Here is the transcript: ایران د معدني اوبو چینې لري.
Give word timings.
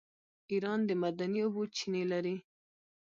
ایران 0.51 0.79
د 0.85 0.89
معدني 1.01 1.39
اوبو 1.43 1.63
چینې 1.77 2.03
لري. 2.11 2.35